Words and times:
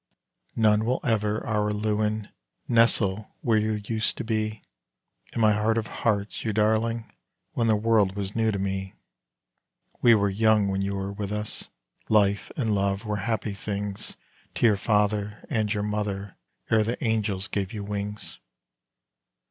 None 0.55 0.83
will 0.83 0.99
ever, 1.03 1.41
Araluen, 1.41 2.31
nestle 2.67 3.35
where 3.41 3.59
you 3.59 3.79
used 3.85 4.17
to 4.17 4.23
be, 4.23 4.63
In 5.31 5.39
my 5.41 5.51
heart 5.51 5.77
of 5.77 5.85
hearts, 5.85 6.43
you 6.43 6.53
darling, 6.53 7.11
when 7.51 7.67
the 7.67 7.75
world 7.75 8.15
was 8.15 8.35
new 8.35 8.49
to 8.51 8.57
me; 8.57 8.95
We 10.01 10.15
were 10.15 10.27
young 10.27 10.69
when 10.69 10.81
you 10.81 10.95
were 10.95 11.11
with 11.13 11.31
us, 11.31 11.69
life 12.09 12.51
and 12.57 12.73
love 12.73 13.05
were 13.05 13.17
happy 13.17 13.53
things 13.53 14.17
To 14.55 14.65
your 14.65 14.75
father 14.75 15.45
and 15.51 15.71
your 15.71 15.83
mother 15.83 16.35
ere 16.71 16.83
the 16.83 16.97
angels 17.05 17.47
gave 17.47 17.71
you 17.71 17.83
wings. 17.83 18.39